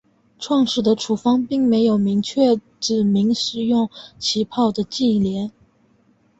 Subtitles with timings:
[0.39, 5.51] 始创的处方并没有明确指明使用起泡的忌廉。